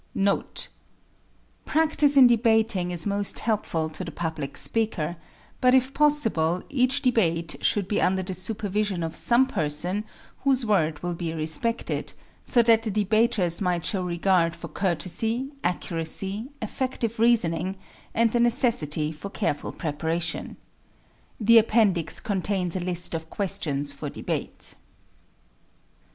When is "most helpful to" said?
3.05-4.03